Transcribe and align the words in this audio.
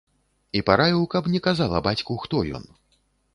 І 0.59 0.61
параіў, 0.69 1.03
каб 1.13 1.29
не 1.33 1.41
казала 1.49 1.83
бацьку, 1.89 2.17
хто 2.25 2.43
ён. 2.59 2.65